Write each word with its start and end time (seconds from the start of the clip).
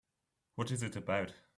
What 0.55 0.71
is 0.71 0.81
it 0.81 0.95
about? 0.95 1.33